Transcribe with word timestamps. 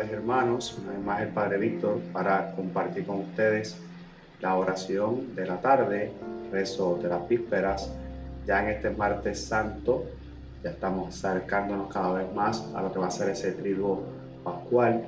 tardes 0.00 0.16
hermanos, 0.16 0.78
una 0.80 0.92
vez 0.92 1.04
más 1.04 1.20
el 1.20 1.28
Padre 1.28 1.58
Víctor 1.58 1.98
para 2.10 2.52
compartir 2.52 3.04
con 3.04 3.20
ustedes 3.20 3.76
la 4.40 4.56
oración 4.56 5.34
de 5.34 5.44
la 5.46 5.60
tarde, 5.60 6.10
rezo 6.50 6.98
de 7.02 7.08
las 7.10 7.28
vísperas, 7.28 7.92
ya 8.46 8.62
en 8.62 8.70
este 8.70 8.88
martes 8.88 9.44
santo, 9.44 10.06
ya 10.64 10.70
estamos 10.70 11.22
acercándonos 11.22 11.92
cada 11.92 12.14
vez 12.14 12.34
más 12.34 12.66
a 12.74 12.80
lo 12.80 12.90
que 12.90 12.98
va 12.98 13.08
a 13.08 13.10
ser 13.10 13.28
ese 13.28 13.52
triduo 13.52 14.02
pascual. 14.42 15.04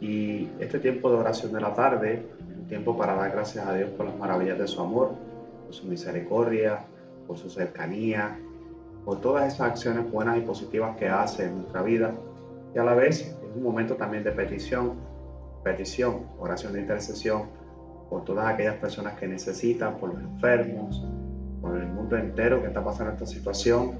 Y 0.00 0.48
este 0.58 0.80
tiempo 0.80 1.08
de 1.08 1.18
oración 1.18 1.52
de 1.52 1.60
la 1.60 1.72
tarde, 1.72 2.26
un 2.58 2.66
tiempo 2.66 2.98
para 2.98 3.14
dar 3.14 3.30
gracias 3.30 3.64
a 3.64 3.74
Dios 3.74 3.90
por 3.90 4.06
las 4.06 4.16
maravillas 4.16 4.58
de 4.58 4.66
su 4.66 4.80
amor, 4.80 5.12
por 5.66 5.72
su 5.72 5.86
misericordia, 5.86 6.80
por 7.28 7.38
su 7.38 7.48
cercanía, 7.48 8.36
por 9.04 9.20
todas 9.20 9.54
esas 9.54 9.68
acciones 9.68 10.10
buenas 10.10 10.36
y 10.36 10.40
positivas 10.40 10.96
que 10.96 11.08
hace 11.08 11.44
en 11.44 11.58
nuestra 11.58 11.82
vida. 11.82 12.12
Y 12.74 12.78
a 12.78 12.82
la 12.82 12.94
vez 12.94 13.36
un 13.56 13.62
momento 13.62 13.94
también 13.96 14.22
de 14.22 14.32
petición, 14.32 14.94
petición, 15.64 16.26
oración 16.38 16.74
de 16.74 16.80
intercesión 16.80 17.48
por 18.10 18.24
todas 18.24 18.46
aquellas 18.46 18.76
personas 18.76 19.18
que 19.18 19.26
necesitan, 19.26 19.96
por 19.96 20.14
los 20.14 20.22
enfermos, 20.22 21.04
por 21.60 21.76
el 21.76 21.86
mundo 21.88 22.16
entero 22.16 22.60
que 22.60 22.68
está 22.68 22.84
pasando 22.84 23.14
esta 23.14 23.26
situación, 23.26 23.98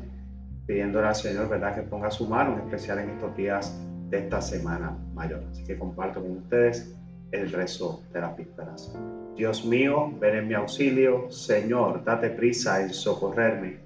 pidiéndole 0.67 1.09
al 1.09 1.15
Señor, 1.15 1.49
¿verdad?, 1.49 1.75
que 1.75 1.83
ponga 1.83 2.11
su 2.11 2.27
mano, 2.29 2.53
en 2.55 2.61
especial 2.61 2.99
en 3.01 3.11
estos 3.11 3.37
días 3.37 3.77
de 4.11 4.19
esta 4.19 4.41
semana 4.41 4.97
mayor. 5.15 5.43
Así 5.51 5.65
que 5.65 5.77
comparto 5.79 6.21
con 6.21 6.37
ustedes 6.37 6.95
el 7.33 7.51
rezo 7.51 8.03
de 8.13 8.21
las 8.21 8.37
vísperas. 8.37 8.95
Dios 9.35 9.65
mío, 9.65 10.13
ven 10.21 10.37
en 10.37 10.49
mi 10.49 10.55
auxilio, 10.55 11.31
Señor, 11.31 12.05
date 12.05 12.31
prisa 12.31 12.83
en 12.83 12.91
socorrerme. 12.95 13.81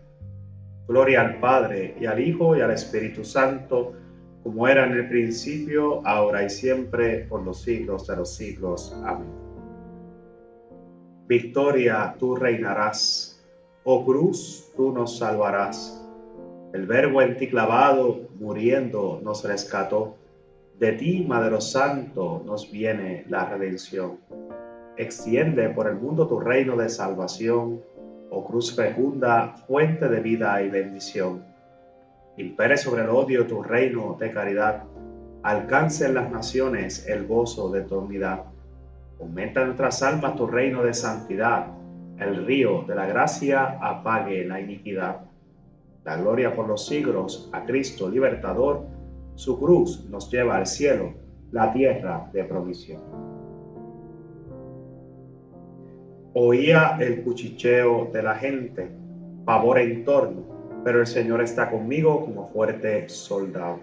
Gloria 0.86 1.22
al 1.22 1.40
Padre 1.40 1.96
y 1.98 2.06
al 2.06 2.20
Hijo 2.20 2.56
y 2.56 2.60
al 2.60 2.72
Espíritu 2.72 3.24
Santo 3.24 3.94
como 4.42 4.66
era 4.66 4.86
en 4.86 4.92
el 4.92 5.08
principio, 5.08 6.06
ahora 6.06 6.44
y 6.44 6.50
siempre, 6.50 7.26
por 7.28 7.42
los 7.42 7.62
siglos 7.62 8.06
de 8.06 8.16
los 8.16 8.34
siglos. 8.34 8.96
Amén. 9.04 9.28
Victoria, 11.26 12.14
tú 12.18 12.36
reinarás. 12.36 13.40
Oh 13.84 14.04
cruz, 14.04 14.72
tú 14.76 14.92
nos 14.92 15.18
salvarás. 15.18 15.96
El 16.72 16.86
verbo 16.86 17.20
en 17.20 17.36
ti 17.36 17.48
clavado, 17.48 18.28
muriendo, 18.38 19.20
nos 19.22 19.44
rescató. 19.44 20.16
De 20.78 20.92
ti, 20.92 21.26
Madre 21.28 21.60
Santo, 21.60 22.42
nos 22.46 22.70
viene 22.70 23.24
la 23.28 23.44
redención. 23.44 24.18
Extiende 24.96 25.68
por 25.70 25.86
el 25.86 25.96
mundo 25.96 26.26
tu 26.26 26.40
reino 26.40 26.76
de 26.76 26.88
salvación, 26.88 27.82
oh 28.30 28.46
cruz 28.46 28.74
fecunda, 28.74 29.54
fuente 29.66 30.08
de 30.08 30.20
vida 30.20 30.62
y 30.62 30.70
bendición 30.70 31.49
impere 32.40 32.76
sobre 32.76 33.02
el 33.02 33.10
odio 33.10 33.46
tu 33.46 33.62
reino 33.62 34.16
de 34.18 34.32
caridad, 34.32 34.84
alcance 35.42 36.06
en 36.06 36.14
las 36.14 36.30
naciones 36.30 37.06
el 37.06 37.26
gozo 37.26 37.70
de 37.70 37.82
tu 37.82 37.98
unidad. 37.98 38.44
Aumenta 39.20 39.60
en 39.60 39.66
nuestras 39.66 40.02
almas 40.02 40.36
tu 40.36 40.46
reino 40.46 40.82
de 40.82 40.94
santidad, 40.94 41.66
el 42.18 42.44
río 42.46 42.82
de 42.86 42.94
la 42.94 43.06
gracia 43.06 43.78
apague 43.80 44.44
la 44.44 44.60
iniquidad. 44.60 45.22
La 46.04 46.16
gloria 46.16 46.54
por 46.54 46.66
los 46.66 46.86
siglos 46.86 47.50
a 47.52 47.64
Cristo 47.64 48.08
libertador, 48.08 48.86
su 49.34 49.58
cruz 49.58 50.06
nos 50.10 50.30
lleva 50.30 50.56
al 50.56 50.66
cielo, 50.66 51.14
la 51.52 51.72
tierra 51.72 52.30
de 52.32 52.44
provisión. 52.44 53.02
Oía 56.34 56.96
el 57.00 57.22
cuchicheo 57.22 58.10
de 58.12 58.22
la 58.22 58.34
gente, 58.36 58.90
pavor 59.44 59.78
en 59.78 60.04
torno 60.04 60.59
pero 60.84 61.00
el 61.00 61.06
Señor 61.06 61.42
está 61.42 61.70
conmigo 61.70 62.24
como 62.24 62.48
fuerte 62.48 63.08
soldado. 63.08 63.80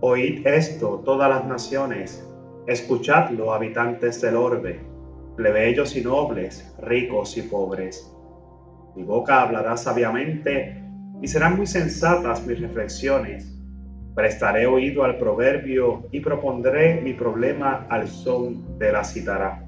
Oíd 0.00 0.46
esto, 0.46 1.02
todas 1.04 1.30
las 1.30 1.46
naciones, 1.46 2.26
escuchadlo, 2.66 3.54
habitantes 3.54 4.20
del 4.20 4.36
orbe, 4.36 4.80
plebeyos 5.36 5.96
y 5.96 6.02
nobles, 6.02 6.74
ricos 6.80 7.36
y 7.36 7.42
pobres. 7.42 8.12
Mi 8.94 9.02
boca 9.02 9.42
hablará 9.42 9.76
sabiamente 9.76 10.82
y 11.22 11.28
serán 11.28 11.56
muy 11.56 11.66
sensatas 11.66 12.46
mis 12.46 12.60
reflexiones. 12.60 13.52
Prestaré 14.14 14.66
oído 14.66 15.04
al 15.04 15.18
proverbio 15.18 16.06
y 16.10 16.20
propondré 16.20 17.00
mi 17.00 17.12
problema 17.12 17.86
al 17.88 18.08
son 18.08 18.78
de 18.78 18.92
la 18.92 19.04
citará. 19.04 19.62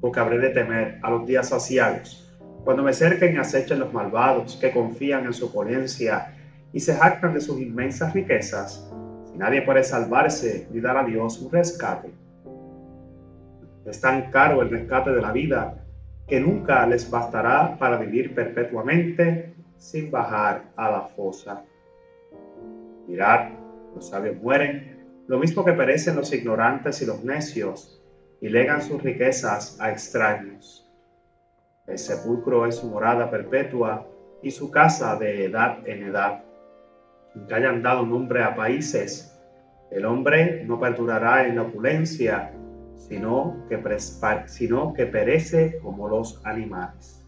Porque 0.00 0.20
habré 0.20 0.38
de 0.38 0.50
temer 0.50 0.98
a 1.02 1.10
los 1.10 1.26
días 1.26 1.50
saciados 1.50 2.21
cuando 2.64 2.82
me 2.82 2.92
cerquen 2.92 3.34
y 3.34 3.38
acechen 3.38 3.80
los 3.80 3.92
malvados 3.92 4.56
que 4.56 4.70
confían 4.70 5.26
en 5.26 5.32
su 5.32 5.46
oponencia 5.46 6.32
y 6.72 6.80
se 6.80 6.94
jactan 6.94 7.34
de 7.34 7.40
sus 7.40 7.60
inmensas 7.60 8.12
riquezas, 8.12 8.88
nadie 9.36 9.62
puede 9.62 9.82
salvarse 9.82 10.68
ni 10.70 10.80
dar 10.80 10.96
a 10.96 11.04
Dios 11.04 11.40
un 11.40 11.50
rescate. 11.50 12.10
Es 13.84 14.00
tan 14.00 14.30
caro 14.30 14.62
el 14.62 14.70
rescate 14.70 15.10
de 15.10 15.20
la 15.20 15.32
vida 15.32 15.74
que 16.28 16.38
nunca 16.38 16.86
les 16.86 17.10
bastará 17.10 17.76
para 17.78 17.96
vivir 17.96 18.32
perpetuamente 18.32 19.52
sin 19.76 20.10
bajar 20.10 20.62
a 20.76 20.90
la 20.90 21.02
fosa. 21.16 21.62
Mirad, 23.08 23.50
los 23.94 24.08
sabios 24.08 24.36
mueren, 24.40 25.04
lo 25.26 25.38
mismo 25.38 25.64
que 25.64 25.72
perecen 25.72 26.14
los 26.14 26.32
ignorantes 26.32 27.02
y 27.02 27.06
los 27.06 27.24
necios, 27.24 28.00
y 28.40 28.48
legan 28.48 28.80
sus 28.82 29.02
riquezas 29.02 29.76
a 29.80 29.90
extraños. 29.90 30.91
El 31.88 31.98
sepulcro 31.98 32.64
es 32.66 32.76
su 32.76 32.86
morada 32.86 33.28
perpetua 33.28 34.06
y 34.40 34.52
su 34.52 34.70
casa 34.70 35.16
de 35.16 35.46
edad 35.46 35.78
en 35.84 36.04
edad. 36.04 36.44
Que 37.48 37.54
hayan 37.54 37.82
dado 37.82 38.06
nombre 38.06 38.44
a 38.44 38.54
países, 38.54 39.36
el 39.90 40.04
hombre 40.04 40.64
no 40.64 40.78
perdurará 40.78 41.44
en 41.44 41.56
la 41.56 41.62
opulencia, 41.62 42.52
sino 42.96 43.66
que, 43.68 43.82
sino 44.46 44.92
que 44.94 45.06
perece 45.06 45.80
como 45.80 46.08
los 46.08 46.40
animales. 46.46 47.26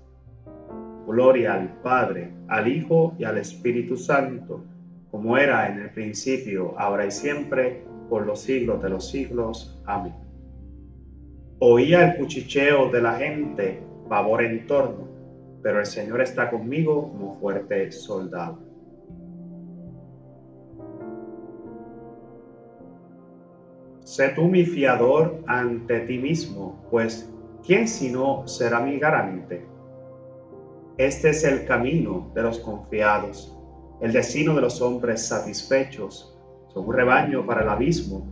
Gloria 1.05 1.55
al 1.55 1.81
Padre, 1.83 2.33
al 2.47 2.69
Hijo 2.69 3.13
y 3.19 3.25
al 3.25 3.39
Espíritu 3.39 3.97
Santo, 3.97 4.65
como 5.11 5.37
era 5.37 5.69
en 5.69 5.81
el 5.81 5.91
principio, 5.91 6.79
ahora 6.79 7.07
y 7.07 7.11
siempre, 7.11 7.83
por 8.09 8.25
los 8.25 8.43
siglos 8.43 8.81
de 8.83 8.89
los 8.89 9.11
siglos. 9.11 9.83
Amén. 9.85 10.15
Oía 11.59 12.13
el 12.13 12.19
cuchicheo 12.19 12.91
de 12.91 13.03
la 13.03 13.15
gente 13.15 13.94
pavor 14.09 14.43
en 14.43 14.67
torno, 14.67 15.09
pero 15.63 15.81
el 15.81 15.87
Señor 15.87 16.21
está 16.21 16.51
conmigo 16.51 17.11
como 17.11 17.39
fuerte 17.41 17.91
soldado. 17.91 18.59
Sé 24.01 24.29
tú 24.31 24.43
mi 24.43 24.65
fiador 24.65 25.43
ante 25.47 26.01
ti 26.01 26.19
mismo, 26.19 26.87
pues 26.91 27.33
¿quién 27.67 27.89
sino 27.89 28.47
será 28.47 28.81
mi 28.81 28.99
garante? 28.99 29.67
Este 30.99 31.31
es 31.31 31.43
el 31.43 31.65
camino 31.65 32.31
de 32.35 32.43
los 32.43 32.59
confiados, 32.61 33.59
el 34.01 34.13
destino 34.13 34.55
de 34.55 34.61
los 34.61 34.81
hombres 34.83 35.27
satisfechos. 35.27 36.39
Son 36.69 36.87
un 36.87 36.95
rebaño 36.95 37.47
para 37.47 37.63
el 37.63 37.69
abismo, 37.69 38.27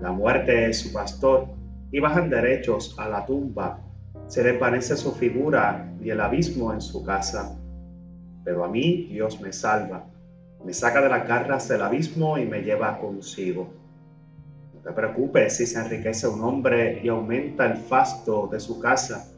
la 0.00 0.12
muerte 0.12 0.70
es 0.70 0.78
su 0.78 0.92
pastor, 0.92 1.48
y 1.90 2.00
bajan 2.00 2.30
derechos 2.30 2.96
a 2.98 3.08
la 3.08 3.26
tumba 3.26 3.85
se 4.26 4.42
le 4.42 4.54
parece 4.54 4.96
su 4.96 5.12
figura 5.12 5.92
y 6.00 6.10
el 6.10 6.20
abismo 6.20 6.72
en 6.72 6.80
su 6.80 7.04
casa. 7.04 7.56
Pero 8.44 8.64
a 8.64 8.68
mí 8.68 9.08
Dios 9.10 9.40
me 9.40 9.52
salva, 9.52 10.04
me 10.64 10.72
saca 10.72 11.00
de 11.00 11.08
las 11.08 11.26
garras 11.28 11.68
del 11.68 11.82
abismo 11.82 12.38
y 12.38 12.44
me 12.44 12.62
lleva 12.62 12.98
consigo. 12.98 13.68
No 14.74 14.80
te 14.80 14.92
preocupes 14.92 15.56
si 15.56 15.66
se 15.66 15.78
enriquece 15.78 16.26
un 16.26 16.42
hombre 16.42 17.00
y 17.02 17.08
aumenta 17.08 17.66
el 17.66 17.76
fasto 17.76 18.48
de 18.50 18.58
su 18.58 18.80
casa. 18.80 19.32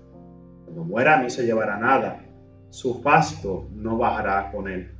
Cuando 0.65 0.85
muera 0.85 1.23
no 1.23 1.29
se 1.29 1.45
llevará 1.45 1.77
nada, 1.79 2.25
su 2.71 3.03
fasto 3.03 3.69
no 3.75 3.99
bajará 3.99 4.51
con 4.51 4.69
él. 4.69 4.91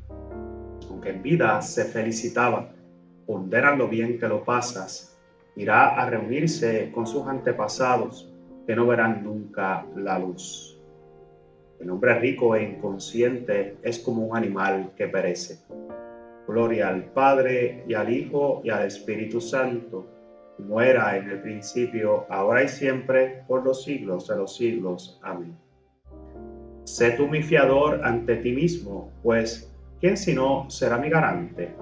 Aunque 0.91 1.11
en 1.11 1.23
vida 1.23 1.61
se 1.63 1.85
felicitaba, 1.85 2.73
pondera 3.27 3.75
lo 3.75 3.89
bien 3.89 4.19
que 4.19 4.29
lo 4.29 4.45
pasas, 4.45 5.19
irá 5.57 6.01
a 6.01 6.09
reunirse 6.09 6.91
con 6.95 7.07
sus 7.07 7.27
antepasados 7.27 8.33
que 8.69 8.77
no 8.77 8.87
verán 8.87 9.25
nunca 9.25 9.87
la 9.97 10.19
luz. 10.19 10.79
El 11.81 11.89
hombre 11.89 12.19
rico 12.19 12.55
e 12.55 12.65
inconsciente 12.65 13.77
es 13.83 13.99
como 13.99 14.27
un 14.27 14.37
animal 14.37 14.93
que 14.95 15.09
perece. 15.09 15.59
Gloria 16.47 16.89
al 16.89 17.05
Padre 17.05 17.83
y 17.89 17.95
al 17.95 18.13
Hijo 18.13 18.61
y 18.63 18.69
al 18.69 18.85
Espíritu 18.85 19.41
Santo, 19.41 20.07
como 20.59 20.83
era 20.83 21.17
en 21.17 21.31
el 21.31 21.41
principio, 21.41 22.27
ahora 22.29 22.63
y 22.63 22.69
siempre, 22.69 23.43
por 23.49 23.65
los 23.65 23.85
siglos 23.85 24.29
de 24.29 24.37
los 24.37 24.55
siglos. 24.55 25.19
Amén. 25.23 25.57
Sé 26.85 27.13
tú 27.13 27.27
mi 27.27 27.43
fiador 27.43 28.03
ante 28.05 28.37
ti 28.37 28.53
mismo, 28.53 29.11
pues 29.23 29.75
¿quién 29.99 30.19
sino 30.19 30.69
será 30.69 30.99
mi 30.99 31.09
garante? 31.09 31.75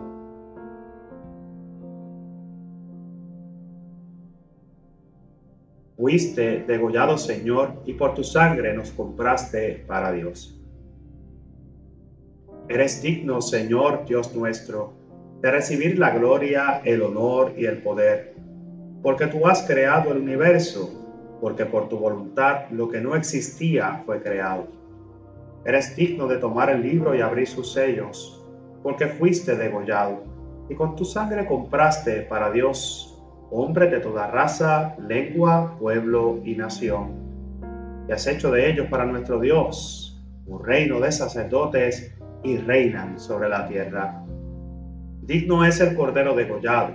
Fuiste 5.97 6.63
degollado, 6.67 7.17
Señor, 7.17 7.81
y 7.87 7.95
por 7.95 8.15
tu 8.15 8.23
sangre 8.23 8.75
nos 8.75 8.91
compraste 8.91 9.83
para 9.87 10.13
Dios. 10.13 10.61
Eres 12.69 13.01
digno, 13.01 13.41
Señor 13.41 14.05
Dios 14.05 14.35
nuestro, 14.35 14.93
de 15.41 15.51
recibir 15.51 15.99
la 15.99 16.11
gloria, 16.11 16.83
el 16.85 17.01
honor 17.01 17.55
y 17.57 17.65
el 17.65 17.79
poder, 17.79 18.35
porque 19.03 19.27
tú 19.27 19.47
has 19.47 19.63
creado 19.63 20.13
el 20.13 20.19
universo, 20.19 20.91
porque 21.41 21.65
por 21.65 21.89
tu 21.89 21.97
voluntad 21.97 22.69
lo 22.71 22.91
que 22.91 23.01
no 23.01 23.17
existía 23.17 24.03
fue 24.05 24.21
creado. 24.21 24.67
Eres 25.65 25.97
digno 25.97 26.27
de 26.27 26.37
tomar 26.37 26.69
el 26.69 26.83
libro 26.83 27.15
y 27.15 27.23
abrir 27.23 27.47
sus 27.47 27.73
sellos, 27.73 28.45
porque 28.83 29.07
fuiste 29.07 29.57
degollado, 29.57 30.25
y 30.69 30.75
con 30.75 30.95
tu 30.95 31.07
sangre 31.07 31.47
compraste 31.47 32.21
para 32.23 32.51
Dios 32.51 33.16
hombres 33.51 33.91
de 33.91 34.01
toda 34.01 34.29
raza, 34.29 34.97
lengua, 35.07 35.77
pueblo 35.79 36.41
y 36.45 36.57
nación. 36.57 37.27
Y 38.09 38.13
has 38.13 38.27
hecho 38.27 38.51
de 38.51 38.71
ellos 38.71 38.87
para 38.89 39.05
nuestro 39.05 39.41
Dios 39.41 40.03
un 40.47 40.65
reino 40.65 41.01
de 41.01 41.11
sacerdotes 41.11 42.15
y 42.45 42.57
reinan 42.59 43.19
sobre 43.19 43.49
la 43.49 43.67
tierra. 43.67 44.23
Digno 45.23 45.65
es 45.65 45.81
el 45.81 45.97
Cordero 45.97 46.35
degollado 46.35 46.95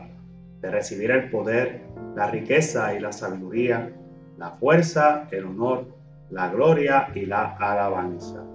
de 0.62 0.72
recibir 0.72 1.12
el 1.12 1.30
poder, 1.30 1.82
la 2.16 2.32
riqueza 2.32 2.96
y 2.96 3.00
la 3.00 3.12
sabiduría, 3.12 3.92
la 4.38 4.52
fuerza, 4.52 5.28
el 5.32 5.46
honor, 5.46 5.86
la 6.30 6.50
gloria 6.50 7.10
y 7.14 7.26
la 7.26 7.58
alabanza. 7.58 8.46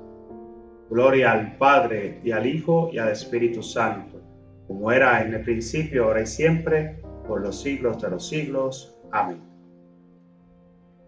Gloria 0.88 1.32
al 1.32 1.56
Padre 1.58 2.20
y 2.24 2.30
al 2.30 2.46
Hijo 2.46 2.88
y 2.92 2.98
al 2.98 3.10
Espíritu 3.10 3.62
Santo, 3.62 4.20
como 4.66 4.90
era 4.92 5.22
en 5.22 5.34
el 5.34 5.42
principio, 5.42 6.04
ahora 6.04 6.22
y 6.22 6.26
siempre, 6.26 7.02
por 7.26 7.42
los 7.42 7.60
siglos 7.60 8.00
de 8.00 8.10
los 8.10 8.28
siglos. 8.28 8.96
Amén. 9.12 9.40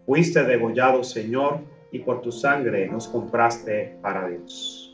Fuiste 0.07 0.43
degollado, 0.45 1.05
Señor, 1.05 1.61
y 1.93 2.01
por 2.01 2.21
tu 2.21 2.33
sangre 2.33 2.89
nos 2.89 3.09
compraste 3.09 3.99
para 4.03 4.29
Dios. 4.29 4.89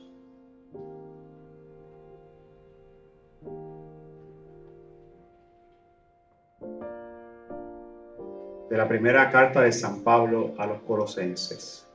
de 8.74 8.78
la 8.78 8.88
primera 8.88 9.30
carta 9.30 9.60
de 9.60 9.70
San 9.70 10.02
Pablo 10.02 10.52
a 10.58 10.66
los 10.66 10.80
colosenses. 10.80 11.88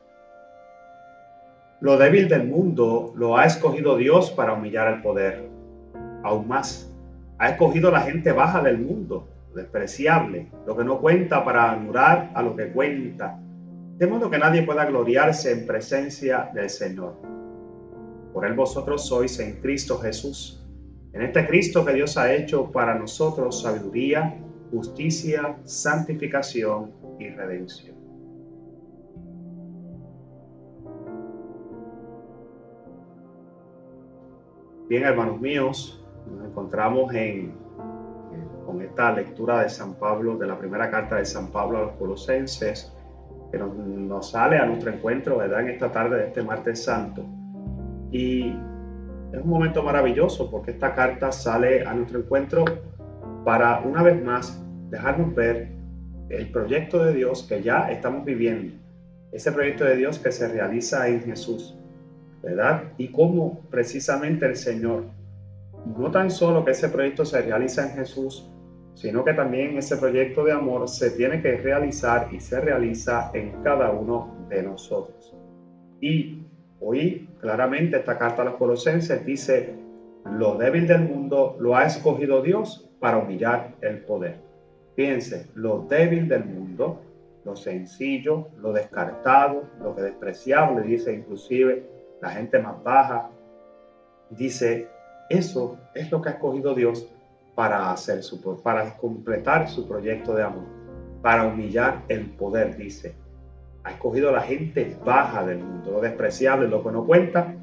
Lo 1.81 1.97
débil 1.97 2.29
del 2.29 2.47
mundo 2.47 3.11
lo 3.15 3.37
ha 3.37 3.43
escogido 3.43 3.97
Dios 3.97 4.31
para 4.31 4.53
humillar 4.53 4.93
el 4.93 5.01
poder. 5.01 5.49
Aún 6.23 6.47
más, 6.47 6.88
ha 7.39 7.49
escogido 7.49 7.89
la 7.89 8.01
gente 8.01 8.33
baja 8.33 8.61
del 8.61 8.77
mundo, 8.79 9.29
despreciable, 9.55 10.51
lo 10.67 10.75
que 10.75 10.83
no 10.83 10.99
cuenta 10.99 11.43
para 11.43 11.71
anular 11.71 12.31
a 12.35 12.43
lo 12.43 12.55
que 12.55 12.71
cuenta, 12.71 13.39
de 13.97 14.07
modo 14.07 14.29
que 14.29 14.37
nadie 14.37 14.63
pueda 14.63 14.85
gloriarse 14.85 15.51
en 15.51 15.65
presencia 15.65 16.51
del 16.53 16.69
Señor. 16.69 17.15
Por 18.33 18.45
él 18.45 18.53
vosotros 18.53 19.07
sois 19.07 19.39
en 19.39 19.61
Cristo 19.61 19.97
Jesús, 19.99 20.65
en 21.13 21.21
este 21.21 21.47
Cristo 21.47 21.85
que 21.85 21.93
Dios 21.93 22.17
ha 22.17 22.33
hecho 22.33 22.71
para 22.71 22.93
nosotros 22.95 23.61
sabiduría, 23.61 24.37
justicia, 24.71 25.57
santificación 25.63 26.91
y 27.19 27.29
redención. 27.29 27.95
Bien, 34.87 35.03
hermanos 35.03 35.39
míos, 35.39 36.03
nos 36.31 36.47
encontramos 36.47 37.13
en, 37.13 37.53
con 38.65 38.81
esta 38.81 39.11
lectura 39.11 39.63
de 39.63 39.69
San 39.69 39.95
Pablo, 39.95 40.37
de 40.37 40.47
la 40.47 40.57
primera 40.57 40.89
carta 40.89 41.17
de 41.17 41.25
San 41.25 41.47
Pablo 41.47 41.77
a 41.77 41.81
los 41.81 41.91
colosenses, 41.93 42.93
que 43.51 43.57
nos, 43.57 43.75
nos 43.75 44.31
sale 44.31 44.57
a 44.57 44.65
nuestro 44.65 44.91
encuentro, 44.91 45.37
¿verdad?, 45.37 45.61
en 45.61 45.69
esta 45.69 45.91
tarde 45.91 46.17
de 46.17 46.27
este 46.27 46.43
martes 46.43 46.83
santo. 46.83 47.25
Y 48.11 48.55
es 49.31 49.41
un 49.41 49.49
momento 49.49 49.83
maravilloso 49.83 50.49
porque 50.49 50.71
esta 50.71 50.95
carta 50.95 51.31
sale 51.31 51.85
a 51.85 51.93
nuestro 51.93 52.19
encuentro 52.19 52.65
para 53.45 53.79
una 53.81 54.03
vez 54.03 54.23
más 54.23 54.63
dejarnos 54.89 55.35
ver 55.35 55.69
el 56.29 56.51
proyecto 56.51 57.03
de 57.03 57.13
Dios 57.13 57.43
que 57.43 57.61
ya 57.61 57.91
estamos 57.91 58.25
viviendo, 58.25 58.75
ese 59.31 59.51
proyecto 59.51 59.83
de 59.83 59.97
Dios 59.97 60.19
que 60.19 60.31
se 60.31 60.47
realiza 60.47 61.07
en 61.07 61.21
Jesús, 61.21 61.77
¿verdad? 62.41 62.83
Y 62.97 63.09
cómo 63.09 63.61
precisamente 63.69 64.45
el 64.45 64.55
Señor, 64.55 65.05
no 65.85 66.11
tan 66.11 66.29
solo 66.29 66.63
que 66.63 66.71
ese 66.71 66.89
proyecto 66.89 67.25
se 67.25 67.41
realiza 67.41 67.83
en 67.83 67.95
Jesús, 67.95 68.49
sino 68.93 69.23
que 69.23 69.33
también 69.33 69.77
ese 69.77 69.97
proyecto 69.97 70.43
de 70.43 70.51
amor 70.51 70.87
se 70.89 71.11
tiene 71.11 71.41
que 71.41 71.57
realizar 71.57 72.27
y 72.31 72.39
se 72.39 72.59
realiza 72.59 73.31
en 73.33 73.63
cada 73.63 73.91
uno 73.91 74.35
de 74.49 74.63
nosotros. 74.63 75.35
Y 76.01 76.43
hoy 76.81 77.29
claramente 77.39 77.97
esta 77.97 78.17
carta 78.17 78.41
a 78.41 78.45
los 78.45 78.55
colosenses 78.55 79.25
dice, 79.25 79.75
lo 80.25 80.57
débil 80.57 80.87
del 80.87 81.03
mundo 81.03 81.55
lo 81.59 81.75
ha 81.75 81.85
escogido 81.85 82.41
Dios 82.41 82.89
para 82.99 83.17
humillar 83.17 83.75
el 83.81 83.99
poder. 83.99 84.41
Fíjense, 84.95 85.47
lo 85.55 85.85
débil 85.89 86.27
del 86.27 86.43
mundo, 86.43 87.01
lo 87.45 87.55
sencillo, 87.55 88.49
lo 88.57 88.73
descartado, 88.73 89.63
lo 89.81 89.95
que 89.95 90.01
despreciable, 90.01 90.81
dice 90.85 91.13
inclusive 91.13 91.89
la 92.21 92.31
gente 92.31 92.59
más 92.59 92.83
baja, 92.83 93.29
dice, 94.29 94.89
eso 95.29 95.77
es 95.93 96.11
lo 96.11 96.21
que 96.21 96.29
ha 96.29 96.31
escogido 96.33 96.73
Dios 96.73 97.07
para 97.55 97.91
hacer 97.91 98.23
su 98.23 98.41
para 98.63 98.97
completar 98.97 99.69
su 99.69 99.87
proyecto 99.87 100.33
de 100.33 100.43
amor, 100.43 100.65
para 101.21 101.45
humillar 101.45 102.03
el 102.07 102.25
poder, 102.31 102.77
dice. 102.77 103.15
Ha 103.83 103.91
escogido 103.91 104.29
a 104.29 104.33
la 104.33 104.41
gente 104.41 104.97
baja 105.05 105.45
del 105.45 105.59
mundo, 105.59 105.91
lo 105.91 106.01
despreciable, 106.01 106.67
lo 106.67 106.83
que 106.83 106.91
no 106.91 107.05
cuenta, 107.05 107.55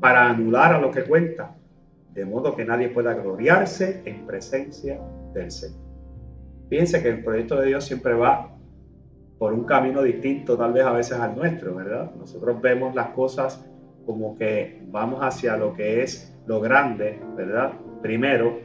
para 0.00 0.28
anular 0.28 0.74
a 0.74 0.80
lo 0.80 0.90
que 0.90 1.04
cuenta, 1.04 1.54
de 2.14 2.24
modo 2.24 2.54
que 2.56 2.64
nadie 2.64 2.88
pueda 2.88 3.14
gloriarse 3.14 4.02
en 4.04 4.26
presencia 4.26 5.00
del 5.34 5.50
Señor. 5.50 5.80
Piense 6.68 7.02
que 7.02 7.08
el 7.08 7.24
proyecto 7.24 7.58
de 7.60 7.68
Dios 7.68 7.84
siempre 7.84 8.14
va 8.14 8.54
por 9.38 9.52
un 9.52 9.64
camino 9.64 10.02
distinto 10.02 10.56
tal 10.56 10.72
vez 10.72 10.84
a 10.84 10.92
veces 10.92 11.18
al 11.18 11.36
nuestro, 11.36 11.74
¿verdad? 11.74 12.10
Nosotros 12.16 12.60
vemos 12.60 12.94
las 12.94 13.10
cosas 13.10 13.64
como 14.04 14.36
que 14.36 14.82
vamos 14.90 15.20
hacia 15.22 15.56
lo 15.56 15.72
que 15.74 16.02
es 16.02 16.37
lo 16.48 16.60
grande, 16.60 17.20
¿verdad? 17.36 17.74
Primero, 18.00 18.58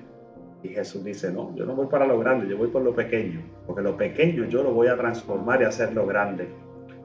y 0.64 0.70
Jesús 0.70 1.04
dice, 1.04 1.32
no, 1.32 1.54
yo 1.54 1.66
no 1.66 1.76
voy 1.76 1.88
para 1.88 2.08
lo 2.08 2.18
grande, 2.18 2.48
yo 2.48 2.58
voy 2.58 2.70
por 2.70 2.82
lo 2.82 2.96
pequeño, 2.96 3.42
porque 3.68 3.82
lo 3.82 3.98
pequeño 3.98 4.46
yo 4.46 4.64
lo 4.64 4.74
voy 4.74 4.88
a 4.88 4.96
transformar 4.96 5.62
y 5.62 5.66
hacer 5.66 5.94
lo 5.94 6.08
grande. 6.08 6.48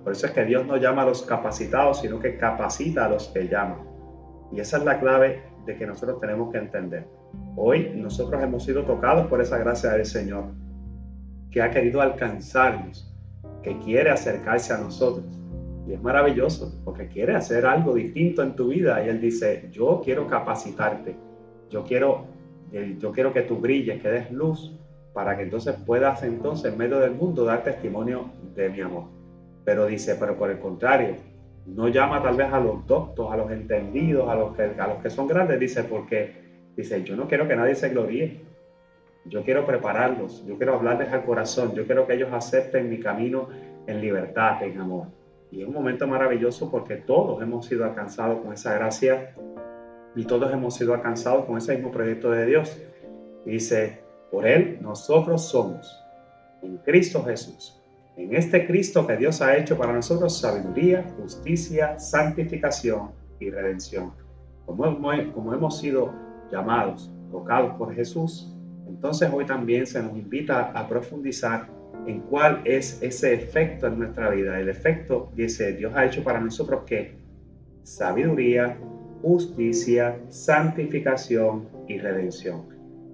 Por 0.05 0.13
eso 0.13 0.27
es 0.27 0.33
que 0.33 0.45
Dios 0.45 0.65
no 0.67 0.77
llama 0.77 1.03
a 1.03 1.07
los 1.07 1.23
capacitados, 1.23 2.01
sino 2.01 2.21
que 2.21 2.39
capacita 2.39 3.07
a 3.07 3.09
los 3.09 3.27
que 3.29 3.49
llama. 3.49 3.85
Y 4.53 4.61
esa 4.61 4.79
es 4.79 4.85
la 4.85 5.01
clave 5.01 5.43
de 5.67 5.77
que 5.77 5.85
nosotros 5.85 6.21
tenemos 6.21 6.53
que 6.53 6.59
entender. 6.59 7.09
Hoy 7.57 7.91
nosotros 7.97 8.41
hemos 8.41 8.65
sido 8.65 8.85
tocados 8.85 9.27
por 9.27 9.41
esa 9.41 9.59
gracia 9.59 9.91
del 9.91 10.07
Señor 10.07 10.45
que 11.51 11.61
ha 11.61 11.71
querido 11.71 12.01
alcanzarnos, 12.01 13.13
que 13.65 13.77
quiere 13.81 14.11
acercarse 14.11 14.73
a 14.73 14.79
nosotros. 14.79 15.38
Y 15.89 15.95
es 15.95 16.03
maravilloso 16.03 16.71
porque 16.85 17.09
quiere 17.09 17.35
hacer 17.35 17.65
algo 17.65 17.95
distinto 17.95 18.43
en 18.43 18.55
tu 18.55 18.69
vida. 18.69 19.03
Y 19.03 19.09
Él 19.09 19.23
dice, 19.23 19.71
yo 19.73 20.03
quiero 20.05 20.27
capacitarte, 20.27 21.17
yo 21.71 21.83
quiero, 21.83 22.27
eh, 22.73 22.97
yo 22.99 23.11
quiero 23.11 23.33
que 23.33 23.43
tú 23.43 23.57
brilles, 23.57 24.03
que 24.03 24.11
des 24.11 24.31
luz, 24.31 24.79
para 25.15 25.35
que 25.35 25.45
entonces 25.45 25.77
puedas 25.87 26.23
entonces 26.23 26.73
en 26.73 26.79
medio 26.79 27.01
del 27.01 27.13
mundo 27.13 27.47
dar 27.47 27.65
testimonio 27.65 28.31
de 28.55 28.69
mi 28.69 28.83
amor. 28.83 29.05
Pero 29.65 29.87
dice, 29.87 30.17
pero 30.17 30.37
por 30.37 30.51
el 30.51 30.59
contrario, 30.59 31.15
no 31.65 31.89
llama 31.89 32.23
tal 32.23 32.37
vez 32.37 32.53
a 32.53 32.61
los 32.61 32.87
doctos, 32.87 33.33
a 33.33 33.37
los 33.39 33.51
entendidos, 33.51 34.29
a 34.29 34.35
los 34.35 34.55
que, 34.55 34.63
a 34.63 34.89
los 34.89 35.03
que 35.03 35.09
son 35.09 35.27
grandes, 35.27 35.59
dice, 35.59 35.85
porque 35.85 36.33
dice, 36.77 37.03
yo 37.03 37.17
no 37.17 37.27
quiero 37.27 37.49
que 37.49 37.57
nadie 37.57 37.75
se 37.75 37.89
gloríe, 37.89 38.43
yo 39.25 39.43
quiero 39.43 39.65
prepararlos, 39.65 40.45
yo 40.47 40.59
quiero 40.59 40.75
hablarles 40.75 41.11
al 41.13 41.25
corazón, 41.25 41.75
yo 41.75 41.87
quiero 41.87 42.07
que 42.07 42.15
ellos 42.15 42.29
acepten 42.31 42.91
mi 42.91 43.01
camino 43.01 43.49
en 43.87 44.03
libertad, 44.03 44.63
en 44.63 44.79
amor. 44.79 45.18
Y 45.51 45.63
es 45.63 45.69
un 45.69 45.75
momento 45.75 46.07
maravilloso 46.07 46.71
porque 46.71 46.97
todos 46.97 47.43
hemos 47.43 47.67
sido 47.67 47.85
alcanzados 47.85 48.41
con 48.41 48.53
esa 48.53 48.75
gracia 48.75 49.35
y 50.15 50.25
todos 50.25 50.53
hemos 50.53 50.75
sido 50.75 50.95
alcanzados 50.95 51.47
con 51.47 51.57
ese 51.57 51.75
mismo 51.75 51.91
proyecto 51.91 52.31
de 52.31 52.47
Dios. 52.47 52.77
dice, 53.45 54.01
por 54.31 54.47
Él 54.47 54.79
nosotros 54.83 55.49
somos 55.49 56.05
en 56.63 56.77
Cristo 56.79 57.25
Jesús. 57.25 57.81
En 58.17 58.35
este 58.35 58.67
Cristo 58.67 59.07
que 59.07 59.17
Dios 59.17 59.41
ha 59.41 59.57
hecho 59.57 59.79
para 59.79 59.93
nosotros 59.93 60.39
sabiduría, 60.39 61.05
justicia, 61.21 61.99
santificación 61.99 63.13
y 63.39 63.49
redención. 63.51 64.13
Como, 64.67 64.85
como 65.33 65.55
hemos 65.55 65.79
sido 65.79 66.13
llamados, 66.51 67.11
tocados 67.31 67.75
por 67.77 67.95
Jesús, 67.95 68.53
entonces 68.89 69.31
hoy 69.33 69.47
también 69.47 69.87
se 69.87 70.03
nos 70.03 70.13
invita 70.13 70.73
a 70.75 70.89
profundizar 70.89 71.69
en 72.09 72.21
cuál 72.23 72.63
es 72.65 73.03
ese 73.03 73.35
efecto 73.35 73.87
en 73.87 73.99
nuestra 73.99 74.31
vida. 74.31 74.59
El 74.59 74.71
efecto, 74.71 75.31
dice, 75.35 75.75
Dios 75.75 75.93
ha 75.95 76.07
hecho 76.07 76.25
para 76.25 76.41
nosotros 76.41 76.85
que 76.87 77.13
sabiduría, 77.83 78.79
justicia, 79.21 80.17
santificación 80.31 81.69
y 81.87 81.99
redención. 81.99 82.65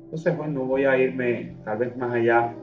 Entonces 0.05 0.35
hoy 0.39 0.49
no 0.49 0.65
voy 0.65 0.85
a 0.85 0.97
irme 0.97 1.57
tal 1.65 1.79
vez 1.79 1.97
más 1.97 2.13
allá, 2.13 2.55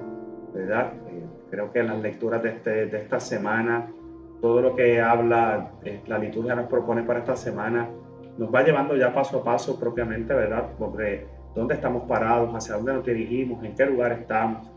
¿verdad? 0.53 0.93
Eh, 1.09 1.25
creo 1.49 1.71
que 1.73 1.79
en 1.79 1.87
las 1.87 2.01
lecturas 2.01 2.41
de, 2.41 2.49
este, 2.49 2.85
de 2.85 2.97
esta 2.97 3.19
semana, 3.19 3.91
todo 4.39 4.61
lo 4.61 4.75
que 4.75 5.01
habla, 5.01 5.71
eh, 5.83 5.99
la 6.07 6.17
liturgia 6.17 6.55
nos 6.55 6.67
propone 6.67 7.03
para 7.03 7.19
esta 7.19 7.35
semana, 7.35 7.89
nos 8.37 8.53
va 8.53 8.63
llevando 8.63 8.95
ya 8.95 9.13
paso 9.13 9.39
a 9.39 9.43
paso 9.43 9.77
propiamente, 9.77 10.33
¿verdad? 10.33 10.69
Porque 10.79 11.25
dónde 11.53 11.73
estamos 11.73 12.03
parados, 12.03 12.55
hacia 12.55 12.75
dónde 12.75 12.93
nos 12.93 13.05
dirigimos, 13.05 13.61
en 13.65 13.75
qué 13.75 13.85
lugar 13.85 14.13
estamos. 14.13 14.70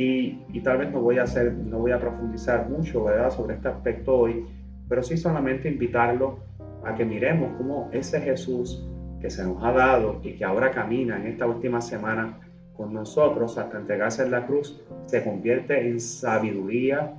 Y, 0.00 0.38
y, 0.52 0.60
tal 0.60 0.78
vez 0.78 0.92
no 0.92 1.00
voy 1.00 1.18
a 1.18 1.24
hacer, 1.24 1.52
no 1.52 1.80
voy 1.80 1.90
a 1.90 1.98
profundizar 1.98 2.68
mucho, 2.70 3.02
¿verdad?, 3.02 3.30
sobre 3.32 3.56
este 3.56 3.66
aspecto 3.66 4.16
hoy, 4.16 4.46
pero 4.88 5.02
sí 5.02 5.16
solamente 5.16 5.68
invitarlo 5.68 6.38
a 6.84 6.94
que 6.94 7.04
miremos 7.04 7.50
cómo 7.56 7.88
ese 7.90 8.20
Jesús 8.20 8.86
que 9.20 9.28
se 9.28 9.42
nos 9.42 9.60
ha 9.64 9.72
dado 9.72 10.20
y 10.22 10.34
que 10.34 10.44
ahora 10.44 10.70
camina 10.70 11.16
en 11.16 11.26
esta 11.26 11.48
última 11.48 11.80
semana 11.80 12.38
con 12.76 12.94
nosotros 12.94 13.58
hasta 13.58 13.76
entregarse 13.76 14.22
en 14.22 14.30
la 14.30 14.46
cruz, 14.46 14.80
se 15.06 15.24
convierte 15.24 15.88
en 15.88 15.98
sabiduría, 15.98 17.14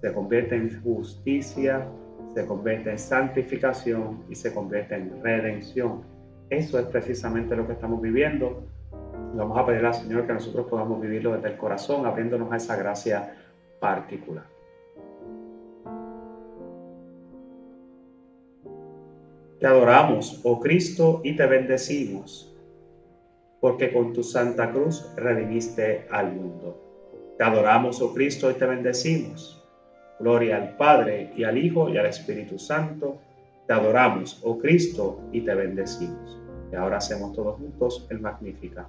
se 0.00 0.12
convierte 0.12 0.54
en 0.54 0.80
justicia, 0.80 1.84
se 2.32 2.46
convierte 2.46 2.92
en 2.92 2.98
santificación 3.00 4.22
y 4.30 4.36
se 4.36 4.54
convierte 4.54 4.94
en 4.94 5.20
redención. 5.20 6.02
Eso 6.48 6.78
es 6.78 6.86
precisamente 6.86 7.56
lo 7.56 7.66
que 7.66 7.72
estamos 7.72 8.00
viviendo. 8.00 8.62
Vamos 9.34 9.58
a 9.58 9.66
pedir 9.66 9.84
al 9.84 9.94
Señor 9.94 10.26
que 10.26 10.32
nosotros 10.32 10.66
podamos 10.68 11.00
vivirlo 11.00 11.32
desde 11.32 11.48
el 11.48 11.56
corazón, 11.56 12.06
abriéndonos 12.06 12.50
a 12.52 12.56
esa 12.56 12.76
gracia 12.76 13.34
particular. 13.80 14.44
Te 19.60 19.66
adoramos, 19.66 20.40
oh 20.44 20.60
Cristo, 20.60 21.20
y 21.24 21.34
te 21.34 21.46
bendecimos, 21.46 22.54
porque 23.60 23.92
con 23.92 24.12
tu 24.12 24.22
santa 24.22 24.70
cruz 24.70 25.12
redimiste 25.16 26.06
al 26.10 26.32
mundo. 26.32 27.34
Te 27.36 27.44
adoramos, 27.44 28.00
oh 28.00 28.14
Cristo, 28.14 28.50
y 28.50 28.54
te 28.54 28.66
bendecimos. 28.66 29.66
Gloria 30.20 30.56
al 30.56 30.76
Padre, 30.76 31.32
y 31.36 31.44
al 31.44 31.58
Hijo, 31.58 31.88
y 31.88 31.98
al 31.98 32.06
Espíritu 32.06 32.58
Santo. 32.58 33.18
Te 33.66 33.72
adoramos, 33.72 34.40
oh 34.44 34.58
Cristo, 34.58 35.20
y 35.32 35.40
te 35.40 35.54
bendecimos. 35.54 36.38
Y 36.72 36.76
ahora 36.76 36.98
hacemos 36.98 37.34
todos 37.34 37.56
juntos 37.56 38.06
el 38.10 38.20
Magnífica. 38.20 38.88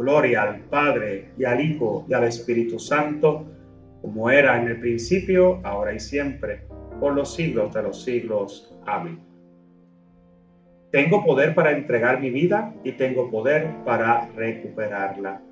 Gloria 0.00 0.44
al 0.44 0.60
Padre 0.60 1.32
y 1.36 1.44
al 1.44 1.60
Hijo 1.60 2.06
y 2.08 2.14
al 2.14 2.24
Espíritu 2.24 2.78
Santo, 2.78 3.44
como 4.00 4.30
era 4.30 4.58
en 4.58 4.68
el 4.68 4.80
principio, 4.80 5.60
ahora 5.62 5.92
y 5.92 6.00
siempre, 6.00 6.62
por 6.98 7.14
los 7.14 7.34
siglos 7.34 7.74
de 7.74 7.82
los 7.82 8.02
siglos. 8.02 8.74
Amén. 8.86 9.20
Tengo 10.90 11.22
poder 11.22 11.54
para 11.54 11.72
entregar 11.72 12.18
mi 12.18 12.30
vida 12.30 12.72
y 12.82 12.92
tengo 12.92 13.30
poder 13.30 13.68
para 13.84 14.26
recuperarla. 14.34 15.42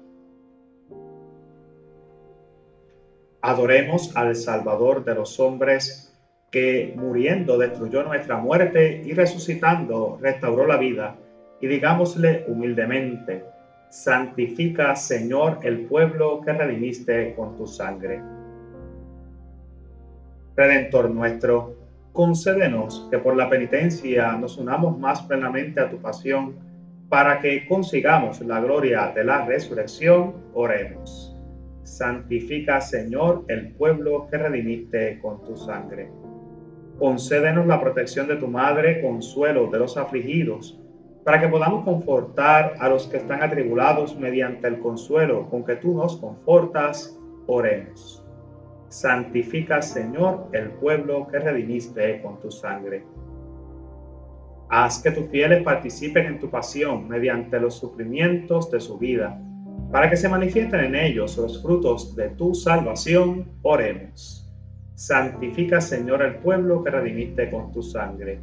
Adoremos 3.43 4.17
al 4.17 4.35
Salvador 4.35 5.05
de 5.05 5.15
los 5.15 5.39
hombres 5.39 6.19
que 6.51 6.95
muriendo 6.97 7.59
destruyó 7.59 8.03
nuestra 8.03 8.39
muerte 8.39 9.03
y 9.05 9.13
resucitando 9.13 10.19
restauró 10.23 10.67
la 10.67 10.79
vida. 10.79 11.17
Y 11.61 11.67
digámosle 11.67 12.47
humildemente, 12.49 13.45
santifica 13.91 14.95
Señor 14.95 15.61
el 15.63 15.87
pueblo 15.87 16.41
que 16.43 16.53
redimiste 16.53 17.35
con 17.35 17.57
tu 17.57 17.67
sangre. 17.67 18.21
Redentor 20.57 21.11
nuestro, 21.11 21.77
concédenos 22.13 23.09
que 23.11 23.19
por 23.19 23.37
la 23.37 23.49
penitencia 23.49 24.33
nos 24.33 24.59
unamos 24.59 24.99
más 24.99 25.23
plenamente 25.23 25.81
a 25.81 25.89
tu 25.89 25.99
pasión, 25.99 26.57
para 27.09 27.41
que 27.41 27.67
consigamos 27.67 28.41
la 28.43 28.61
gloria 28.61 29.13
de 29.15 29.25
la 29.25 29.47
resurrección, 29.47 30.35
oremos. 30.53 31.35
Santifica, 31.85 32.83
Señor, 32.83 33.45
el 33.49 33.73
pueblo 33.73 34.29
que 34.31 34.37
redimiste 34.37 35.19
con 35.21 35.43
tu 35.43 35.57
sangre. 35.57 36.11
Concédenos 36.99 37.67
la 37.67 37.81
protección 37.81 38.29
de 38.29 38.37
tu 38.37 38.49
Madre, 38.49 39.01
consuelo 39.01 39.71
de 39.71 39.79
los 39.79 39.97
afligidos, 39.97 40.79
para 41.25 41.41
que 41.41 41.49
podamos 41.49 41.85
confortar 41.85 42.75
a 42.79 42.89
los 42.89 43.07
que 43.07 43.19
están 43.19 43.43
atribulados 43.43 44.17
mediante 44.17 44.67
el 44.69 44.81
consuelo 44.81 45.49
con 45.51 45.65
que 45.65 45.77
tú 45.77 45.95
nos 45.95 46.17
confortas, 46.17 47.19
oremos. 47.47 48.25
Santifica, 48.89 49.83
Señor, 49.83 50.49
el 50.53 50.71
pueblo 50.71 51.27
que 51.29 51.39
redimiste 51.39 52.23
con 52.23 52.41
tu 52.41 52.51
sangre. 52.51 53.05
Haz 54.71 55.03
que 55.03 55.11
tus 55.11 55.29
fieles 55.29 55.63
participen 55.63 56.27
en 56.27 56.41
tu 56.41 56.51
pasión 56.51 57.09
mediante 57.09 57.61
los 57.61 57.75
sufrimientos 57.75 58.71
de 58.71 58.81
su 58.81 58.99
vida, 58.99 59.39
para 59.93 60.11
que 60.11 60.17
se 60.17 60.29
manifiesten 60.29 60.81
en 60.81 60.95
ellos 60.95 61.37
los 61.39 61.63
frutos 61.63 62.15
de 62.17 62.31
tu 62.31 62.55
salvación. 62.55 63.47
Oremos. 63.63 64.47
Santifica, 64.95 65.81
Señor, 65.81 66.23
el 66.23 66.37
pueblo 66.37 66.83
que 66.83 66.91
redimiste 66.91 67.51
con 67.51 67.73
tu 67.73 67.83
sangre. 67.83 68.41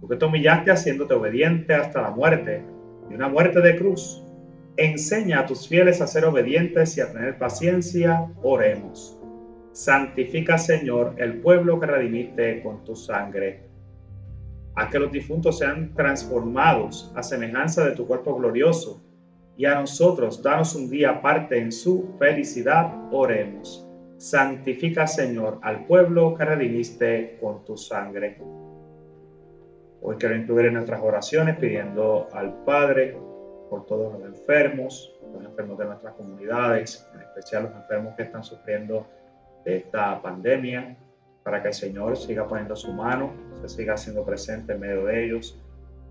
Tú 0.00 0.08
que 0.08 0.16
te 0.16 0.24
humillaste 0.24 0.70
haciéndote 0.70 1.14
obediente 1.14 1.74
hasta 1.74 2.02
la 2.02 2.10
muerte, 2.10 2.62
y 3.10 3.14
una 3.14 3.28
muerte 3.28 3.60
de 3.60 3.76
cruz, 3.76 4.22
enseña 4.76 5.40
a 5.40 5.46
tus 5.46 5.68
fieles 5.68 6.00
a 6.00 6.06
ser 6.06 6.24
obedientes 6.24 6.96
y 6.96 7.00
a 7.00 7.12
tener 7.12 7.38
paciencia. 7.38 8.26
Oremos 8.42 9.20
Santifica, 9.72 10.58
Señor, 10.58 11.14
el 11.18 11.40
pueblo 11.40 11.78
que 11.78 11.86
redimiste 11.86 12.60
con 12.62 12.84
tu 12.84 12.96
sangre. 12.96 13.62
Haz 14.74 14.90
que 14.90 14.98
los 14.98 15.12
difuntos 15.12 15.58
sean 15.58 15.94
transformados 15.94 17.12
a 17.14 17.22
semejanza 17.22 17.84
de 17.84 17.92
tu 17.92 18.06
cuerpo 18.06 18.34
glorioso, 18.34 19.00
y 19.56 19.66
a 19.66 19.76
nosotros 19.76 20.42
danos 20.42 20.74
un 20.74 20.90
día 20.90 21.22
parte 21.22 21.58
en 21.58 21.70
su 21.70 22.16
felicidad. 22.18 22.92
Oremos. 23.12 23.86
Santifica, 24.16 25.06
Señor, 25.06 25.58
al 25.62 25.86
pueblo 25.86 26.34
que 26.34 26.44
redimiste 26.44 27.38
con 27.40 27.64
tu 27.64 27.76
sangre. 27.76 28.38
Hoy 30.02 30.16
quiero 30.16 30.34
incluir 30.34 30.66
en 30.66 30.74
nuestras 30.74 31.02
oraciones 31.02 31.58
pidiendo 31.58 32.28
al 32.32 32.64
Padre 32.64 33.16
por 33.68 33.84
todos 33.86 34.12
los 34.14 34.24
enfermos, 34.24 35.12
los 35.32 35.44
enfermos 35.44 35.78
de 35.78 35.84
nuestras 35.84 36.14
comunidades, 36.14 37.06
en 37.14 37.20
especial 37.20 37.64
los 37.64 37.74
enfermos 37.74 38.14
que 38.16 38.22
están 38.22 38.42
sufriendo 38.42 39.06
de 39.64 39.76
esta 39.76 40.20
pandemia, 40.22 40.96
para 41.42 41.60
que 41.62 41.68
el 41.68 41.74
Señor 41.74 42.16
siga 42.16 42.48
poniendo 42.48 42.74
su 42.76 42.92
mano, 42.92 43.30
se 43.60 43.68
siga 43.68 43.94
haciendo 43.94 44.24
presente 44.24 44.72
en 44.72 44.80
medio 44.80 45.04
de 45.04 45.24
ellos 45.24 45.60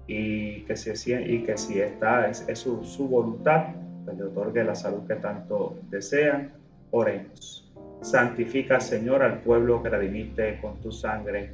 y 0.06 0.62
que 0.66 0.76
si, 0.76 1.14
y 1.14 1.44
que 1.44 1.58
si 1.58 1.82
esta 1.82 2.28
es, 2.30 2.46
su, 2.60 2.84
su, 2.84 3.08
voluntad, 3.08 3.76
pues 4.06 4.18
le 4.18 4.24
otorgue 4.24 4.64
la 4.64 4.76
salud 4.76 5.06
que 5.08 5.16
tanto 5.16 5.78
desean. 5.90 6.52
Oremos. 6.92 7.72
Santifica, 8.02 8.80
Señor, 8.80 9.22
al 9.22 9.42
pueblo 9.42 9.84
que 9.84 9.90
redimiste 9.90 10.60
con 10.62 10.80
tu 10.80 10.92
sangre. 10.92 11.54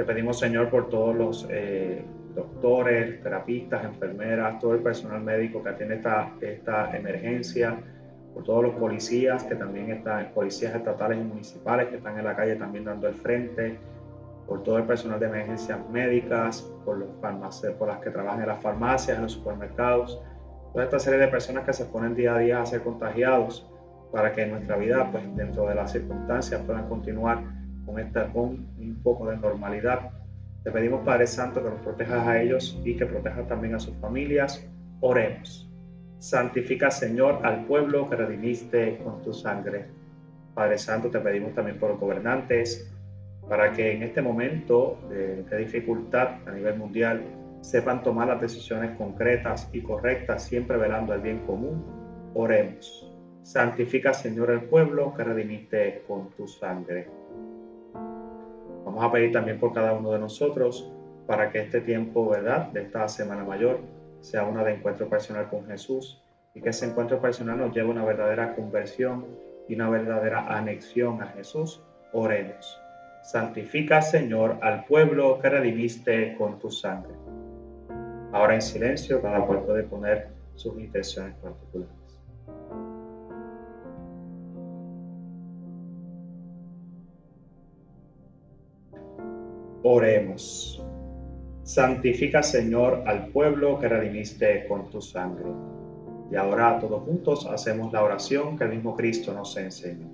Te 0.00 0.06
pedimos, 0.06 0.38
Señor, 0.38 0.70
por 0.70 0.88
todos 0.88 1.14
los 1.14 1.46
eh, 1.50 2.02
doctores, 2.34 3.22
terapistas, 3.22 3.84
enfermeras, 3.84 4.58
todo 4.58 4.72
el 4.72 4.80
personal 4.80 5.20
médico 5.20 5.62
que 5.62 5.68
atiende 5.68 5.96
esta, 5.96 6.32
esta 6.40 6.96
emergencia 6.96 7.76
por 8.32 8.42
todos 8.44 8.62
los 8.62 8.74
policías 8.76 9.44
que 9.44 9.56
también 9.56 9.90
están, 9.90 10.32
policías 10.32 10.74
estatales 10.74 11.18
y 11.18 11.24
municipales 11.24 11.88
que 11.88 11.96
están 11.96 12.18
en 12.18 12.24
la 12.24 12.34
calle 12.34 12.56
también 12.56 12.86
dando 12.86 13.08
el 13.08 13.14
frente, 13.14 13.78
por 14.48 14.62
todo 14.62 14.78
el 14.78 14.84
personal 14.84 15.20
de 15.20 15.26
emergencias 15.26 15.78
médicas, 15.90 16.62
por, 16.86 16.96
los 16.96 17.10
por 17.78 17.88
las 17.88 17.98
que 17.98 18.08
trabajan 18.08 18.40
en 18.40 18.48
las 18.48 18.62
farmacias, 18.62 19.18
en 19.18 19.24
los 19.24 19.32
supermercados, 19.32 20.18
toda 20.72 20.84
esta 20.84 20.98
serie 20.98 21.18
de 21.18 21.28
personas 21.28 21.66
que 21.66 21.74
se 21.74 21.84
ponen 21.84 22.14
día 22.14 22.36
a 22.36 22.38
día 22.38 22.62
a 22.62 22.64
ser 22.64 22.80
contagiados 22.80 23.70
para 24.12 24.32
que 24.32 24.46
nuestra 24.46 24.78
vida, 24.78 25.10
pues 25.12 25.24
dentro 25.36 25.66
de 25.66 25.74
las 25.74 25.92
circunstancias, 25.92 26.62
puedan 26.62 26.88
continuar 26.88 27.59
con, 27.90 28.00
esta, 28.00 28.32
con 28.32 28.68
un 28.78 29.00
poco 29.02 29.28
de 29.28 29.36
normalidad. 29.36 30.10
Te 30.62 30.70
pedimos, 30.70 31.04
Padre 31.04 31.26
Santo, 31.26 31.62
que 31.62 31.70
los 31.70 31.80
protejas 31.80 32.26
a 32.26 32.40
ellos 32.40 32.78
y 32.84 32.96
que 32.96 33.06
protejas 33.06 33.48
también 33.48 33.74
a 33.74 33.80
sus 33.80 33.96
familias. 33.96 34.64
Oremos. 35.00 35.68
Santifica, 36.18 36.90
Señor, 36.90 37.40
al 37.44 37.64
pueblo 37.64 38.08
que 38.08 38.16
redimiste 38.16 38.98
con 38.98 39.22
tu 39.22 39.32
sangre. 39.32 39.86
Padre 40.54 40.76
Santo, 40.76 41.08
te 41.08 41.18
pedimos 41.18 41.54
también 41.54 41.78
por 41.78 41.90
los 41.90 42.00
gobernantes, 42.00 42.92
para 43.48 43.72
que 43.72 43.92
en 43.92 44.02
este 44.02 44.20
momento 44.20 44.98
de, 45.08 45.42
dificultad 45.58 46.46
a 46.46 46.52
nivel 46.52 46.76
mundial 46.76 47.22
sepan 47.62 48.02
tomar 48.02 48.28
las 48.28 48.40
decisiones 48.40 48.96
concretas 48.96 49.68
y 49.72 49.80
correctas, 49.80 50.44
siempre 50.44 50.76
velando 50.76 51.14
el 51.14 51.20
bien 51.20 51.38
común. 51.46 51.84
Oremos. 52.34 53.10
Santifica, 53.42 54.12
Señor, 54.12 54.50
el 54.50 54.62
pueblo 54.64 55.14
que 55.14 55.24
redimiste 55.24 56.04
con 56.06 56.30
tu 56.30 56.46
sangre. 56.46 57.19
Vamos 58.90 59.04
a 59.04 59.12
pedir 59.12 59.30
también 59.30 59.60
por 59.60 59.72
cada 59.72 59.92
uno 59.92 60.10
de 60.10 60.18
nosotros 60.18 60.90
para 61.28 61.52
que 61.52 61.60
este 61.60 61.80
tiempo, 61.80 62.28
¿verdad?, 62.28 62.72
de 62.72 62.82
esta 62.82 63.06
Semana 63.06 63.44
Mayor 63.44 63.78
sea 64.20 64.42
una 64.42 64.64
de 64.64 64.74
encuentro 64.74 65.08
personal 65.08 65.48
con 65.48 65.64
Jesús 65.66 66.20
y 66.56 66.60
que 66.60 66.70
ese 66.70 66.86
encuentro 66.86 67.20
personal 67.20 67.56
nos 67.56 67.72
lleve 67.72 67.86
a 67.86 67.92
una 67.92 68.04
verdadera 68.04 68.56
conversión 68.56 69.26
y 69.68 69.76
una 69.76 69.88
verdadera 69.88 70.44
anexión 70.48 71.22
a 71.22 71.28
Jesús. 71.28 71.80
Oremos. 72.12 72.80
Santifica, 73.22 74.02
Señor, 74.02 74.58
al 74.60 74.84
pueblo 74.86 75.38
que 75.38 75.50
redimiste 75.50 76.34
con 76.36 76.58
tu 76.58 76.68
sangre. 76.68 77.14
Ahora 78.32 78.56
en 78.56 78.62
silencio, 78.62 79.22
cada 79.22 79.46
cual 79.46 79.60
puede 79.60 79.84
poner 79.84 80.30
sus 80.56 80.76
intenciones 80.80 81.36
particulares. 81.36 81.99
Oremos. 89.82 90.84
Santifica, 91.62 92.42
Señor, 92.42 93.02
al 93.06 93.28
pueblo 93.28 93.78
que 93.78 93.88
redimiste 93.88 94.66
con 94.68 94.90
tu 94.90 95.00
sangre. 95.00 95.46
Y 96.30 96.36
ahora 96.36 96.78
todos 96.78 97.02
juntos 97.04 97.46
hacemos 97.46 97.90
la 97.90 98.02
oración 98.02 98.58
que 98.58 98.64
el 98.64 98.70
mismo 98.70 98.94
Cristo 98.94 99.32
nos 99.32 99.56
enseñó. 99.56 100.06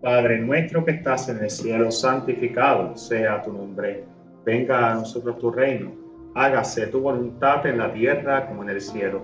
Padre 0.00 0.38
nuestro 0.38 0.84
que 0.84 0.92
estás 0.92 1.28
en 1.28 1.38
el 1.38 1.50
cielo, 1.50 1.90
santificado 1.90 2.96
sea 2.96 3.42
tu 3.42 3.52
nombre. 3.52 4.04
Venga 4.44 4.92
a 4.92 4.94
nosotros 4.94 5.38
tu 5.38 5.50
reino. 5.50 5.90
Hágase 6.36 6.86
tu 6.86 7.00
voluntad 7.00 7.66
en 7.66 7.78
la 7.78 7.92
tierra 7.92 8.46
como 8.46 8.62
en 8.62 8.70
el 8.70 8.80
cielo. 8.80 9.22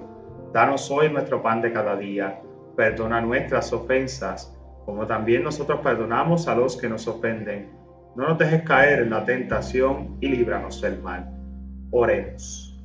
Danos 0.52 0.90
hoy 0.90 1.10
nuestro 1.10 1.42
pan 1.42 1.62
de 1.62 1.72
cada 1.72 1.94
día. 1.94 2.40
Perdona 2.76 3.20
nuestras 3.20 3.72
ofensas, 3.72 4.52
como 4.84 5.06
también 5.06 5.44
nosotros 5.44 5.78
perdonamos 5.80 6.48
a 6.48 6.56
los 6.56 6.76
que 6.76 6.88
nos 6.88 7.06
ofenden 7.06 7.79
no 8.16 8.28
nos 8.28 8.38
dejes 8.38 8.62
caer 8.62 9.00
en 9.00 9.10
la 9.10 9.24
tentación 9.24 10.16
y 10.20 10.28
líbranos 10.28 10.80
del 10.80 11.00
mal. 11.00 11.30
Oremos. 11.90 12.78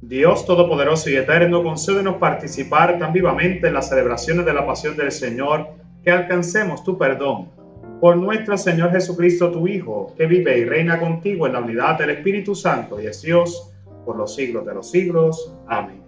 Dios 0.00 0.46
Todopoderoso 0.46 1.10
y 1.10 1.16
Eterno, 1.16 1.62
concédenos 1.62 2.16
participar 2.16 2.98
tan 2.98 3.12
vivamente 3.12 3.66
en 3.66 3.74
las 3.74 3.88
celebraciones 3.88 4.46
de 4.46 4.54
la 4.54 4.64
pasión 4.64 4.96
del 4.96 5.10
Señor 5.10 5.70
que 6.04 6.12
alcancemos 6.12 6.84
tu 6.84 6.96
perdón. 6.96 7.50
Por 8.00 8.16
nuestro 8.16 8.56
Señor 8.56 8.92
Jesucristo, 8.92 9.50
tu 9.50 9.66
Hijo, 9.66 10.14
que 10.16 10.26
vive 10.26 10.56
y 10.56 10.64
reina 10.64 11.00
contigo 11.00 11.48
en 11.48 11.54
la 11.54 11.60
unidad 11.60 11.98
del 11.98 12.10
Espíritu 12.10 12.54
Santo 12.54 13.00
y 13.00 13.06
es 13.06 13.22
Dios 13.22 13.74
por 14.04 14.16
los 14.16 14.36
siglos 14.36 14.64
de 14.64 14.74
los 14.74 14.88
siglos. 14.88 15.52
Amén. 15.66 16.00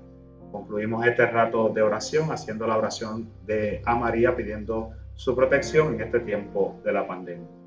Concluimos 0.53 1.05
este 1.05 1.27
rato 1.27 1.69
de 1.69 1.83
oración 1.83 2.31
haciendo 2.31 2.69
la 2.69 2.77
oración 2.77 3.29
de 3.45 3.83
a 3.85 3.97
María 3.97 4.37
pidiendo 4.37 4.91
su 5.17 5.35
protección 5.35 5.95
en 5.95 6.03
este 6.03 6.21
tiempo 6.21 6.81
de 6.85 6.93
la 6.93 7.07
pandemia. 7.07 7.60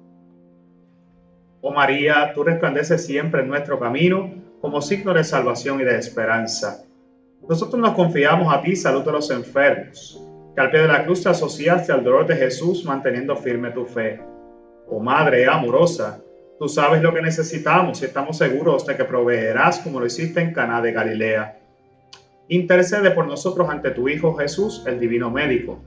Oh 1.66 1.72
María, 1.72 2.34
tú 2.36 2.44
resplandeces 2.44 3.06
siempre 3.06 3.42
en 3.42 3.48
nuestro 3.48 3.80
camino 3.80 4.34
como 4.60 4.82
signo 4.82 5.14
de 5.14 5.24
salvación 5.24 5.80
y 5.80 5.86
de 5.86 5.98
esperanza. 5.98 6.84
Nosotros 7.48 7.82
nos 7.82 7.94
confiamos 7.94 8.54
a 8.54 8.62
ti, 8.62 8.76
salud 8.76 9.02
de 9.06 9.14
los 9.14 9.32
enfermos, 9.32 10.22
que 10.54 10.62
al 10.62 10.72
pie 10.72 10.82
de 10.82 10.90
la 10.90 11.06
cruz 11.06 11.24
te 11.24 11.30
asociaste 11.30 11.94
al 11.94 12.04
dolor 12.04 12.28
de 12.28 12.36
Jesús 12.36 12.84
manteniendo 12.84 13.38
firme 13.38 13.72
tu 13.72 13.86
fe. 13.86 14.20
Oh 14.90 15.00
Madre 15.00 15.48
amorosa, 15.48 16.20
tú 16.60 16.68
sabes 16.68 17.02
lo 17.02 17.14
que 17.14 17.22
necesitamos 17.22 18.02
y 18.02 18.06
estamos 18.08 18.38
seguros 18.40 18.86
de 18.86 18.98
que 18.98 19.06
proveerás 19.06 19.80
como 19.80 20.02
lo 20.02 20.06
hiciste 20.06 20.42
en 20.42 20.52
Caná 20.52 20.82
de 20.82 20.92
Galilea. 20.92 21.60
Intercede 22.50 23.12
por 23.12 23.26
nosotros 23.26 23.70
ante 23.70 23.92
tu 23.92 24.10
Hijo 24.10 24.36
Jesús, 24.36 24.84
el 24.86 25.00
Divino 25.00 25.32
Médico, 25.32 25.82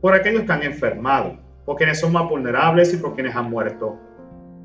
por 0.00 0.14
aquellos 0.14 0.44
que 0.44 0.52
han 0.52 0.62
enfermado, 0.62 1.36
por 1.66 1.76
quienes 1.76 2.00
son 2.00 2.14
más 2.14 2.26
vulnerables 2.26 2.94
y 2.94 2.96
por 2.96 3.14
quienes 3.14 3.36
han 3.36 3.50
muerto 3.50 4.07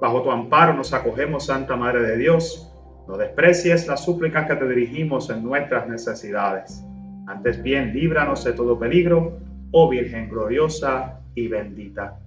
Bajo 0.00 0.22
tu 0.22 0.30
amparo 0.30 0.72
nos 0.72 0.94
acogemos, 0.94 1.46
Santa 1.46 1.76
Madre 1.76 2.02
de 2.02 2.16
Dios. 2.16 2.72
No 3.06 3.18
desprecies 3.18 3.86
las 3.86 4.04
súplicas 4.04 4.46
que 4.46 4.56
te 4.56 4.68
dirigimos 4.68 5.28
en 5.28 5.44
nuestras 5.44 5.88
necesidades. 5.88 6.82
Antes 7.26 7.62
bien, 7.62 7.92
líbranos 7.92 8.44
de 8.44 8.54
todo 8.54 8.78
peligro, 8.78 9.38
oh 9.72 9.88
Virgen 9.90 10.30
gloriosa 10.30 11.20
y 11.34 11.48
bendita. 11.48 12.18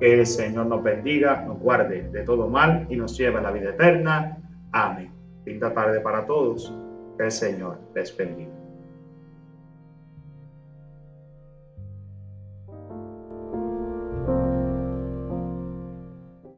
Que 0.00 0.14
el 0.20 0.26
Señor 0.26 0.66
nos 0.66 0.82
bendiga, 0.82 1.44
nos 1.46 1.60
guarde 1.60 2.10
de 2.10 2.22
todo 2.24 2.48
mal 2.48 2.86
y 2.90 2.96
nos 2.96 3.16
lleve 3.16 3.38
a 3.38 3.42
la 3.42 3.52
vida 3.52 3.70
eterna. 3.70 4.36
Amén. 4.72 5.10
Linda 5.44 5.72
tarde 5.72 6.00
para 6.00 6.26
todos. 6.26 6.74
Que 7.16 7.26
el 7.26 7.30
Señor 7.30 7.78
les 7.94 8.16
bendiga. 8.16 8.53